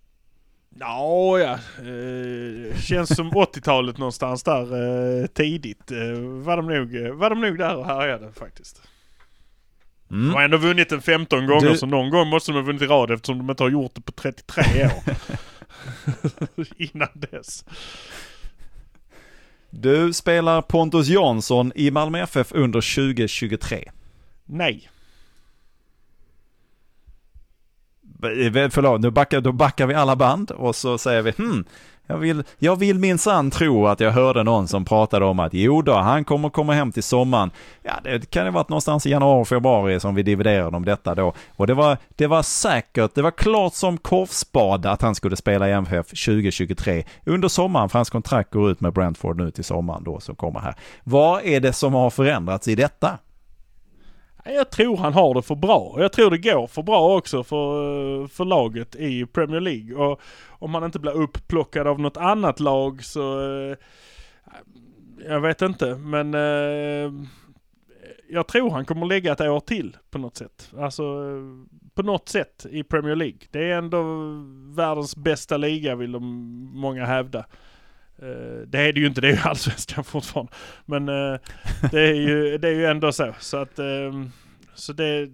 [0.80, 1.52] Ja, ja.
[1.84, 4.62] Eh, känns som 80-talet någonstans där
[5.22, 5.90] eh, tidigt.
[5.90, 8.82] Eh, var, de nog, var de nog där och härjade faktiskt.
[10.10, 10.26] Mm.
[10.26, 11.78] De har ändå vunnit den 15 gånger du...
[11.78, 14.00] så någon gång måste de ha vunnit i rad eftersom de inte har gjort det
[14.00, 15.16] på 33 år.
[16.76, 17.64] Innan dess.
[19.70, 23.90] Du spelar Pontus Jansson i Malmö FF under 2023.
[24.44, 24.90] Nej.
[28.70, 31.64] Förlåt, nu backar, då backar vi alla band och så säger vi hmm,
[32.10, 35.82] jag vill, jag vill minsann tro att jag hörde någon som pratade om att jo
[35.82, 37.50] då, han kommer komma hem till sommaren.
[37.82, 41.32] Ja, det kan ju varit någonstans i januari, februari som vi dividerade om detta då.
[41.56, 45.68] Och det var, det var säkert, det var klart som korvspad att han skulle spela
[45.68, 50.04] i MFF 2023 under sommaren, för hans kontrakt går ut med Brentford nu till sommaren
[50.04, 50.74] då som kommer här.
[51.04, 53.18] Vad är det som har förändrats i detta?
[54.54, 55.96] Jag tror han har det för bra.
[55.98, 59.96] Jag tror det går för bra också för, för laget i Premier League.
[59.96, 63.40] Och om han inte blir uppplockad av något annat lag så...
[63.40, 63.76] Eh,
[65.28, 66.34] jag vet inte, men...
[66.34, 67.12] Eh,
[68.30, 70.72] jag tror han kommer lägga ett år till på något sätt.
[70.78, 71.02] Alltså
[71.94, 73.38] på något sätt i Premier League.
[73.50, 74.02] Det är ändå
[74.76, 76.24] världens bästa liga vill de
[76.74, 77.44] många hävda.
[78.22, 80.52] Eh, det är det ju inte, det är ju allsvenskan fortfarande.
[80.84, 81.40] Men eh,
[81.90, 83.34] det, är ju, det är ju ändå så.
[83.38, 84.30] Så att, ehm,
[84.74, 85.28] så det...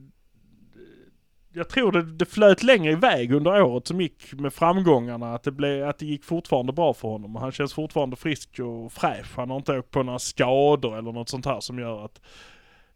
[1.56, 5.34] Jag tror det, det flöt längre iväg under året som gick med framgångarna.
[5.34, 7.36] Att det, blev, att det gick fortfarande bra för honom.
[7.36, 9.36] Han känns fortfarande frisk och fräsch.
[9.36, 12.20] Han har inte åkt på några skador eller något sånt här som gör att,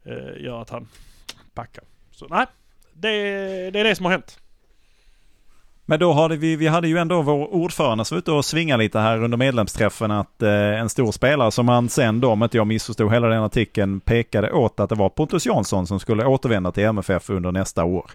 [0.04, 0.88] eh, gör att han
[1.54, 1.84] backar.
[2.10, 2.46] Så nej,
[2.92, 3.10] det,
[3.70, 4.40] det är det som har hänt.
[5.90, 8.82] Men då hade vi, vi hade ju ändå vår ordförande som var ute och svingade
[8.82, 12.56] lite här under medlemsträffen att eh, en stor spelare som han sen då, om inte
[12.56, 16.72] jag missförstod hela den artikeln, pekade åt att det var Pontus Jansson som skulle återvända
[16.72, 18.10] till MFF under nästa år.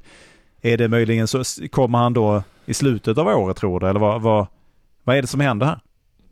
[0.61, 4.21] Är det möjligen så, kommer han då i slutet av året tror du, eller vad,
[4.21, 4.47] vad,
[5.03, 5.79] vad är det som händer här?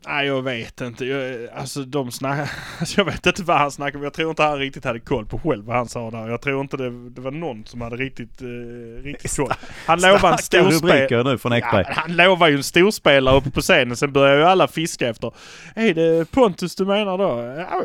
[0.06, 1.04] Nej jag vet inte.
[1.04, 2.50] Jag, alltså de snackar...
[2.80, 4.04] Alltså, jag vet inte vad han snackar om.
[4.04, 6.28] Jag tror inte han riktigt hade koll på själv vad han sa där.
[6.28, 9.52] Jag tror inte det, det var någon som hade riktigt, uh, riktigt koll.
[9.86, 11.22] Han lovar en storspelare...
[11.22, 11.84] nu från Ekberg.
[11.88, 13.96] Ja, han lovar ju en storspelare uppe på scenen.
[13.96, 15.32] Sen börjar ju alla fiska efter.
[15.74, 17.54] Är det Pontus du menar då?
[17.60, 17.84] Ja,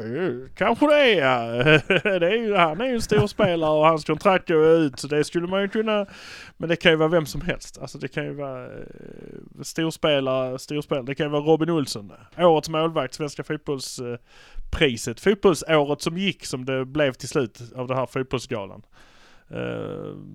[0.55, 1.63] kanske det är ja.
[2.19, 4.99] det är ju, Han är ju en storspelare och hans kontrakt går ut.
[4.99, 6.05] Så det skulle man ju kunna...
[6.57, 7.77] Men det kan ju vara vem som helst.
[7.81, 8.71] Alltså det kan ju vara uh,
[9.63, 11.05] storspelare, storspelare.
[11.05, 12.06] Det kan ju vara Robin Olsson
[12.37, 15.19] Årets målvakt, Svenska fotbollspriset.
[15.19, 18.81] Fotbollsåret som gick som det blev till slut av den här fotbollsgalan.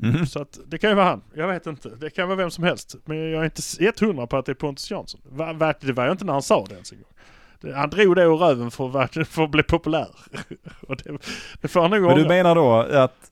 [0.03, 0.27] Mm.
[0.27, 1.23] Så att det kan ju vara han.
[1.35, 1.89] Jag vet inte.
[1.89, 2.97] Det kan vara vem som helst.
[3.05, 5.21] Men jag är inte 100 på att det är Pontus Jansson.
[5.81, 7.13] Det var jag inte när han sa det ens en gång.
[7.75, 10.09] Han drog det ur röven för att, för att bli populär.
[10.89, 11.19] det,
[11.61, 13.31] det får han nog Men du menar då att,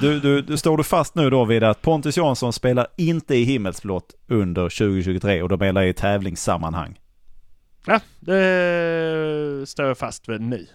[0.00, 3.44] du, du, du, står du fast nu då vid att Pontus Jansson spelar inte i
[3.44, 6.99] himmelsblått under 2023 och då menar jag i tävlingssammanhang?
[7.86, 10.66] Ja, det står jag fast vid nu.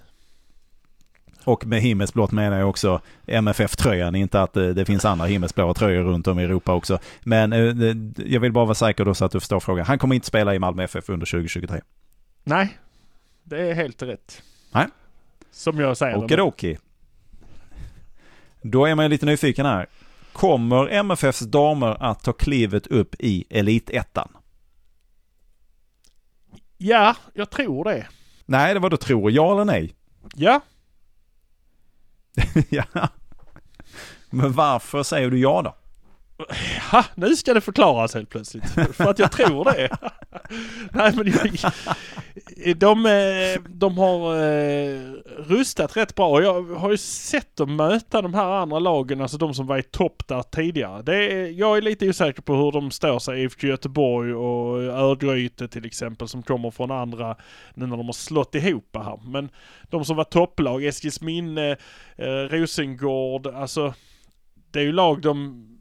[1.45, 6.03] Och med himmelsblått menar jag också MFF-tröjan, inte att det, det, finns andra himmelsblåa tröjor
[6.03, 6.99] runt om i Europa också.
[7.23, 9.85] Men eh, jag vill bara vara säker då så att du förstår frågan.
[9.85, 11.81] Han kommer inte spela i Malmö FF under 2023.
[12.43, 12.77] Nej,
[13.43, 14.41] det är helt rätt.
[14.71, 14.87] Nej.
[15.51, 16.17] Som jag säger.
[16.17, 16.77] Okidoki.
[18.61, 19.87] Då är man lite nyfiken här.
[20.33, 24.29] Kommer MFFs damer att ta klivet upp i Elitettan?
[26.77, 28.07] Ja, jag tror det.
[28.45, 29.31] Nej, det var du tror.
[29.31, 29.95] Ja eller nej?
[30.35, 30.61] Ja.
[32.69, 32.83] ja.
[34.29, 35.75] Men varför säger du ja då?
[36.91, 38.69] Ha, nu ska det förklaras helt plötsligt.
[38.69, 39.89] För att jag tror det.
[40.91, 41.33] Nej men
[42.75, 44.99] de, eh, de har eh,
[45.37, 46.41] rustat rätt bra.
[46.43, 49.83] Jag har ju sett dem möta de här andra lagen, alltså de som var i
[49.83, 51.01] topp där tidigare.
[51.01, 55.67] Det är, jag är lite osäker på hur de står sig, IFK Göteborg och Örgryte
[55.67, 57.35] till exempel som kommer från andra,
[57.73, 59.19] nu när de har slått ihop här.
[59.23, 59.49] Men
[59.89, 61.71] de som var topplag, Eskilsminne,
[62.15, 63.93] eh, Rosengård, alltså
[64.71, 65.74] det är ju lag de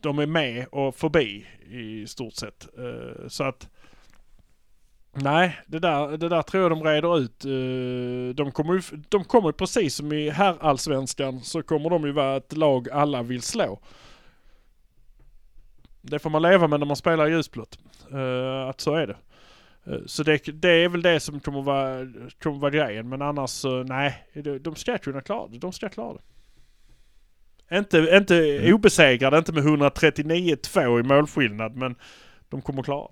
[0.00, 2.68] de är med och förbi i stort sett.
[2.78, 3.68] Uh, så att
[5.22, 7.44] Nej, det där, det där tror jag de reder ut.
[7.44, 12.36] Eh, de kommer ju de kommer precis som i herrallsvenskan så kommer de ju vara
[12.36, 13.80] ett lag alla vill slå.
[16.02, 17.78] Det får man leva med när man spelar ljusblått.
[18.12, 19.16] Eh, att så är det.
[20.06, 22.06] Så det, det, är väl det som kommer vara,
[22.42, 23.08] kommer vara grejen.
[23.08, 24.26] Men annars nej,
[24.60, 25.58] de ska kunna klara det.
[25.58, 26.20] De ska klara det.
[27.72, 28.74] Inte, inte mm.
[28.74, 31.94] obesegrade, inte med 139-2 i målskillnad, men
[32.48, 33.08] de kommer klara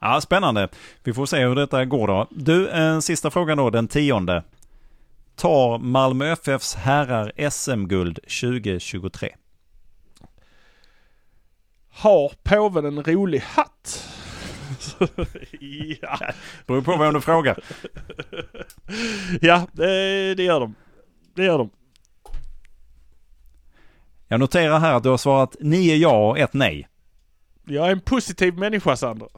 [0.00, 0.68] Ja, spännande.
[1.04, 2.26] Vi får se hur detta går då.
[2.30, 4.42] Du, en sista fråga då, den tionde.
[5.36, 9.34] Tar Malmö FFs herrar SM-guld 2023?
[11.90, 14.12] Har påven en rolig hatt?
[16.02, 16.18] ja.
[16.66, 17.58] Beror på vem du frågar.
[19.40, 20.74] ja, det, det gör de.
[21.34, 21.70] Det gör de.
[24.28, 26.88] Jag noterar här att du har svarat nio ja och ett nej.
[27.68, 29.28] Jag är en positiv människa Sander.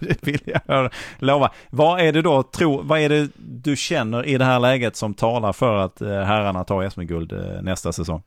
[0.00, 1.52] det vill jag lova.
[1.70, 5.14] Vad är det då, tro, vad är det du känner i det här läget som
[5.14, 8.22] talar för att eh, herrarna tar SM-guld eh, nästa säsong?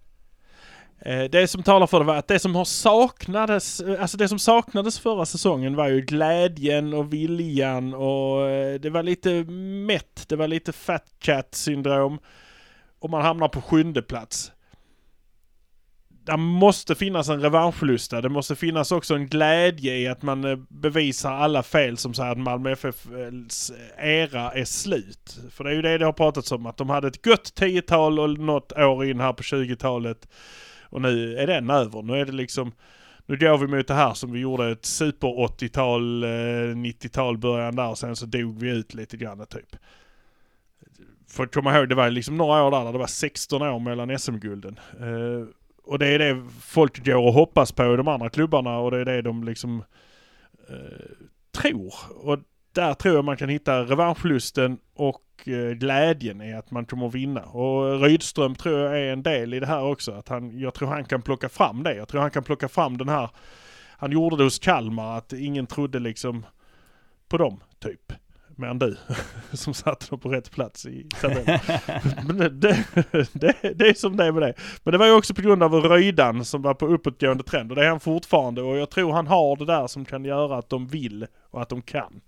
[1.00, 4.40] Eh, Det som talar för det var att det som har saknades, alltså det som
[4.40, 8.40] saknades förra säsongen var ju glädjen och viljan och
[8.80, 9.30] det var lite
[9.88, 12.20] mätt, det var lite fat chat syndrom
[13.00, 14.52] och man hamnar på sjunde plats.
[16.28, 20.58] Det måste finnas en revanschlusta, det måste finnas också en glädje i att man eh,
[20.70, 25.40] bevisar alla fel som säger att Malmö FFs eh, era är slut.
[25.52, 28.20] För det är ju det det har pratats om, att de hade ett gott tiotal
[28.20, 30.28] och något år in här på 20-talet
[30.84, 32.02] och nu är den över.
[32.02, 32.72] Nu är det liksom,
[33.26, 37.76] nu går vi mot det här som vi gjorde ett super 80-tal, 90-tal eh, början
[37.76, 39.76] där och sen så dog vi ut lite grann typ.
[41.30, 43.80] För att komma ihåg, det var liksom några år där, där det var 16 år
[43.80, 44.80] mellan SM-gulden.
[45.88, 48.98] Och det är det folk går och hoppas på i de andra klubbarna och det
[48.98, 49.84] är det de liksom
[50.70, 51.94] eh, tror.
[52.16, 52.40] Och
[52.74, 57.16] där tror jag man kan hitta revanschlusten och eh, glädjen i att man kommer att
[57.16, 57.42] vinna.
[57.42, 60.12] Och Rydström tror jag är en del i det här också.
[60.12, 61.96] Att han, jag tror han kan plocka fram det.
[61.96, 63.30] Jag tror han kan plocka fram den här,
[63.98, 66.46] han gjorde det hos Kalmar, att ingen trodde liksom
[67.30, 68.14] på dem, typ.
[68.60, 68.98] Mer än du,
[69.54, 71.60] som satte dem på rätt plats i tabellen.
[72.28, 72.86] Men det, det,
[73.34, 74.54] det, det är som det är med det.
[74.84, 77.76] Men det var ju också på grund av Röjdan som var på uppåtgående trend och
[77.76, 80.70] det är han fortfarande och jag tror han har det där som kan göra att
[80.70, 82.22] de vill och att de kan.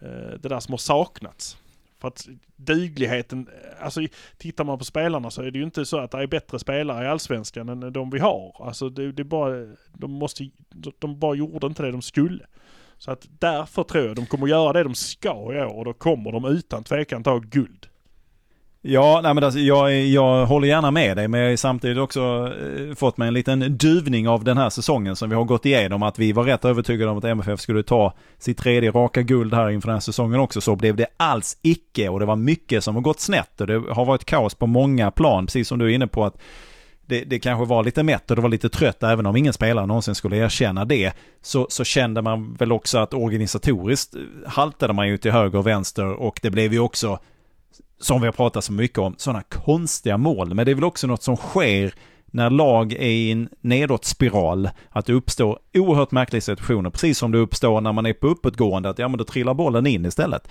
[0.00, 1.56] Eh, Det där som har saknats.
[2.00, 3.48] För att dugligheten,
[3.80, 4.00] alltså
[4.36, 7.04] tittar man på spelarna så är det ju inte så att det är bättre spelare
[7.04, 8.56] i Allsvenskan än de vi har.
[8.66, 10.50] Alltså det, det är bara, de måste,
[10.98, 12.46] de bara gjorde inte det de skulle.
[12.98, 15.92] Så att därför tror jag de kommer göra det de ska i år och då
[15.92, 17.86] kommer de utan tvekan ta guld.
[18.82, 22.52] Ja, nej men alltså, jag, jag håller gärna med dig, men jag har samtidigt också
[22.78, 26.02] eh, fått mig en liten duvning av den här säsongen som vi har gått igenom.
[26.02, 29.70] Att vi var rätt övertygade om att MFF skulle ta sitt tredje raka guld här
[29.70, 30.60] inför den här säsongen också.
[30.60, 33.74] Så blev det alls icke och det var mycket som har gått snett och det
[33.74, 35.46] har varit kaos på många plan.
[35.46, 36.38] Precis som du är inne på att
[37.08, 39.86] det, det kanske var lite mätt och det var lite trött, även om ingen spelare
[39.86, 44.14] någonsin skulle erkänna det, så, så kände man väl också att organisatoriskt
[44.46, 47.18] haltade man ju till höger och vänster och det blev ju också
[48.00, 50.54] som vi har pratat så mycket om, sådana konstiga mål.
[50.54, 51.94] Men det är väl också något som sker
[52.26, 57.38] när lag är i en nedåtspiral, att det uppstår oerhört märkliga situationer, precis som det
[57.38, 60.48] uppstår när man är på uppåtgående, att ja men då trillar bollen in istället.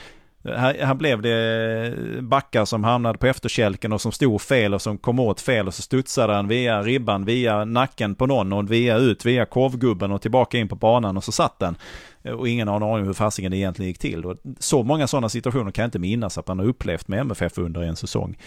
[0.56, 4.82] Här, här blev det eh, backar som hamnade på efterkälken och som stod fel och
[4.82, 8.72] som kom åt fel och så studsade han via ribban, via nacken på någon och
[8.72, 11.76] via ut, via korvgubben och tillbaka in på banan och så satt den.
[12.24, 14.26] Eh, och ingen har en aning hur fasiken det egentligen gick till.
[14.26, 17.58] Och så många sådana situationer kan jag inte minnas att man har upplevt med MFF
[17.58, 18.38] under en säsong.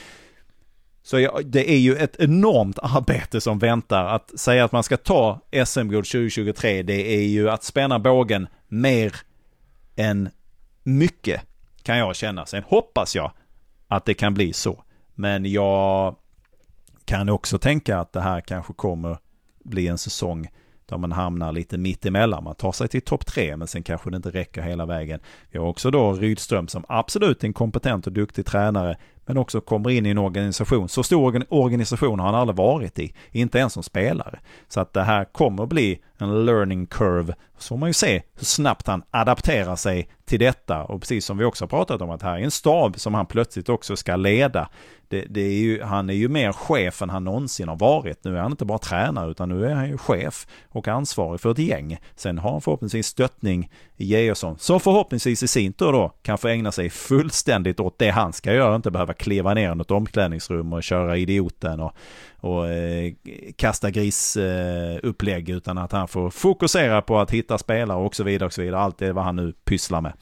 [1.03, 4.05] Så det är ju ett enormt arbete som väntar.
[4.05, 9.15] Att säga att man ska ta SM-guld 2023, det är ju att spänna bågen mer
[9.97, 10.29] än
[10.83, 11.43] mycket
[11.91, 12.47] kan jag känna.
[12.47, 13.33] Sen hoppas jag
[13.89, 14.85] att det kan bli så.
[15.15, 16.17] Men jag
[17.05, 19.19] kan också tänka att det här kanske kommer
[19.65, 20.49] bli en säsong
[20.87, 22.45] där man hamnar lite mitt emellan.
[22.45, 25.21] Man tar sig till topp tre, men sen kanske det inte räcker hela vägen.
[25.51, 28.97] Vi har också då Rydström som absolut är en kompetent och duktig tränare,
[29.31, 30.89] men också kommer in i en organisation.
[30.89, 34.41] Så stor organisation har han aldrig varit i, inte ens som spelare.
[34.69, 37.35] Så att det här kommer bli en learning curve.
[37.59, 40.85] Så får man ju se hur snabbt han adapterar sig till detta.
[40.85, 43.27] Och precis som vi också har pratat om att här är en stab som han
[43.27, 44.69] plötsligt också ska leda.
[45.11, 48.25] Det, det är ju, han är ju mer chef än han någonsin har varit.
[48.25, 51.51] Nu är han inte bara tränare utan nu är han ju chef och ansvarig för
[51.51, 51.99] ett gäng.
[52.17, 56.49] Sen har han förhoppningsvis stöttning i Georgsson som förhoppningsvis i sin tur då kan få
[56.49, 58.77] ägna sig fullständigt åt det han ska göra.
[58.77, 61.93] Inte behöva kliva ner i något omklädningsrum och köra idioten och,
[62.37, 63.13] och eh,
[63.57, 68.47] kasta grisupplägg eh, utan att han får fokusera på att hitta spelare och så vidare
[68.47, 68.81] och så vidare.
[68.81, 70.13] Allt det vad han nu pysslar med.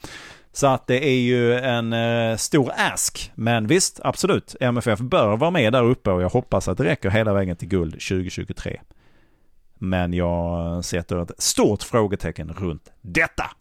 [0.51, 3.31] Så att det är ju en eh, stor ask.
[3.35, 4.55] Men visst, absolut.
[4.59, 7.67] MFF bör vara med där uppe och jag hoppas att det räcker hela vägen till
[7.67, 8.81] guld 2023.
[9.73, 13.51] Men jag sätter ett stort frågetecken runt detta.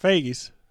[0.00, 0.52] Fegis.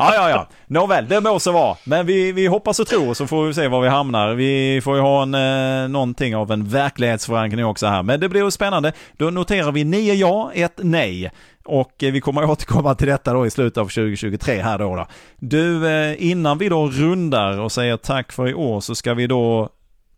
[0.00, 0.48] Ja, ja, ja.
[0.66, 1.76] Nåväl, det må så vara.
[1.84, 4.34] Men vi, vi hoppas och tror så får vi se var vi hamnar.
[4.34, 8.02] Vi får ju ha en, eh, någonting av en verklighetsförankring också här.
[8.02, 8.92] Men det blir ju spännande.
[9.16, 11.30] Då noterar vi nio ja, ett nej.
[11.64, 14.96] Och eh, vi kommer återkomma till detta då i slutet av 2023 här då.
[14.96, 15.06] då.
[15.38, 19.26] Du, eh, innan vi då rundar och säger tack för i år så ska vi
[19.26, 19.68] då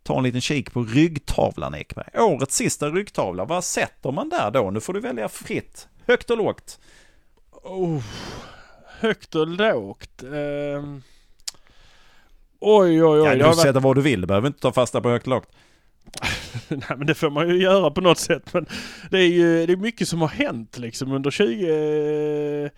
[0.03, 2.09] ta en liten kik på ryggtavlan Ekberg.
[2.19, 4.71] Årets sista ryggtavla, vad sätter man där då?
[4.71, 5.87] Nu får du välja fritt.
[6.07, 6.79] Högt och lågt.
[7.63, 8.01] Oh,
[9.03, 10.23] högt och lågt.
[10.23, 11.01] Ehm.
[12.59, 13.25] Oj, oj, oj.
[13.25, 15.29] Ja, du får sätta vad du vill, du behöver inte ta fasta på högt och
[15.29, 15.49] lågt.
[16.67, 18.53] Nej men det får man ju göra på något sätt.
[18.53, 18.65] Men
[19.09, 22.63] det är ju det är mycket som har hänt liksom under 20...
[22.63, 22.69] eh,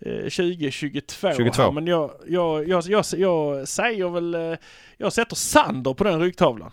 [0.00, 1.32] 2022.
[1.36, 1.62] 22.
[1.62, 1.70] Här.
[1.70, 4.58] Men jag, jag, jag, jag, jag säger väl, eh,
[4.96, 6.70] jag sätter Sander på den ryggtavlan.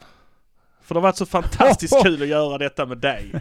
[0.82, 3.32] För det har varit så fantastiskt kul att göra detta med dig.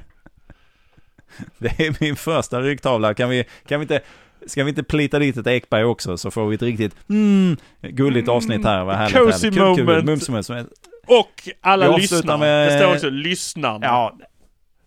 [1.58, 3.14] Det är min första ryggtavla.
[3.14, 4.00] Kan vi, kan vi inte,
[4.46, 8.28] ska vi inte plita dit ett Ekberg också så får vi ett riktigt mm, gulligt
[8.28, 8.84] avsnitt här.
[8.84, 9.16] Vad härligt.
[9.16, 9.58] Cozy härligt.
[9.60, 10.04] Kul, kul, moment.
[10.04, 10.68] mums, mums, mums.
[11.06, 12.38] Och alla lyssnare.
[12.38, 13.86] med- Det står också lyssnarna.
[13.86, 14.18] Ja,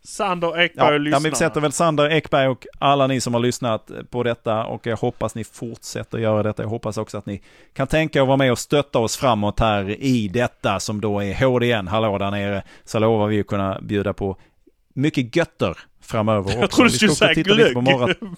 [0.03, 1.21] Sander Ekberg Ja, och ja, lyssnarna.
[1.21, 4.87] men vi sätter väl Sander Ekberg och alla ni som har lyssnat på detta och
[4.87, 6.63] jag hoppas ni fortsätter göra detta.
[6.63, 7.41] Jag hoppas också att ni
[7.73, 11.33] kan tänka och vara med och stötta oss framåt här i detta som då är
[11.33, 12.63] HDN, hallå där nere.
[12.83, 14.37] Så lovar vi att kunna bjuda på
[14.93, 16.59] mycket götter framöver också.
[16.59, 17.75] Jag trodde du skulle säga glögg.
[17.77, 18.35] maraton-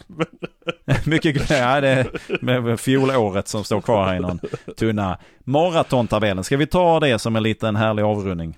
[1.05, 2.07] mycket glögg, ja det är
[2.41, 4.39] med fjolåret som står kvar här i någon
[4.77, 5.17] tunna.
[5.43, 8.57] Maratontabellen, ska vi ta det som en liten härlig avrundning?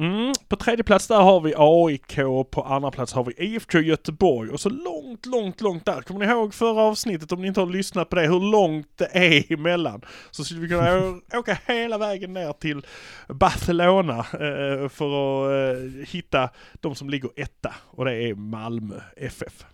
[0.00, 2.16] Mm, på tredje plats där har vi AIK,
[2.50, 6.02] på andra plats har vi IFK Göteborg och så långt, långt, långt där.
[6.02, 9.08] Kommer ni ihåg förra avsnittet om ni inte har lyssnat på det, hur långt det
[9.12, 10.02] är emellan?
[10.30, 12.86] Så skulle vi kunna åka hela vägen ner till
[13.28, 19.64] Barcelona eh, för att eh, hitta de som ligger etta och det är Malmö FF.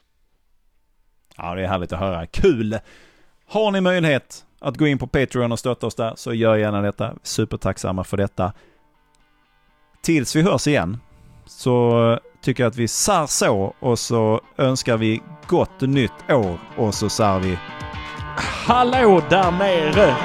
[1.37, 2.27] Ja, det är härligt att höra.
[2.27, 2.79] Kul!
[3.47, 6.83] Har ni möjlighet att gå in på Patreon och stötta oss där så gör gärna
[6.83, 7.15] detta.
[7.23, 8.53] Supertacksamma för detta.
[10.05, 10.99] Tills vi hörs igen
[11.47, 16.95] så tycker jag att vi sär så och så önskar vi gott nytt år och
[16.95, 17.59] så sär vi
[18.67, 20.17] Hallå där nere!